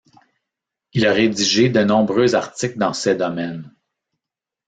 Il 0.93 1.05
a 1.05 1.13
rédigé 1.13 1.69
de 1.69 1.83
nombreux 1.83 2.33
articles 2.33 2.79
dans 2.79 2.91
ces 2.93 3.13
domaines. 3.13 3.71